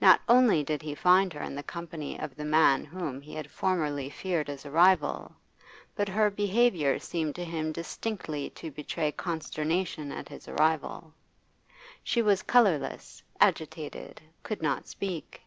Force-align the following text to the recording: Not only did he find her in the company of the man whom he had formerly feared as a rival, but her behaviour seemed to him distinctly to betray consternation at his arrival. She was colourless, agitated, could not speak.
Not 0.00 0.20
only 0.28 0.62
did 0.62 0.82
he 0.82 0.94
find 0.94 1.32
her 1.32 1.42
in 1.42 1.56
the 1.56 1.64
company 1.64 2.16
of 2.16 2.36
the 2.36 2.44
man 2.44 2.84
whom 2.84 3.20
he 3.20 3.34
had 3.34 3.50
formerly 3.50 4.08
feared 4.08 4.48
as 4.48 4.64
a 4.64 4.70
rival, 4.70 5.32
but 5.96 6.08
her 6.08 6.30
behaviour 6.30 7.00
seemed 7.00 7.34
to 7.34 7.44
him 7.44 7.72
distinctly 7.72 8.50
to 8.50 8.70
betray 8.70 9.10
consternation 9.10 10.12
at 10.12 10.28
his 10.28 10.46
arrival. 10.46 11.12
She 12.04 12.22
was 12.22 12.44
colourless, 12.44 13.20
agitated, 13.40 14.20
could 14.44 14.62
not 14.62 14.86
speak. 14.86 15.40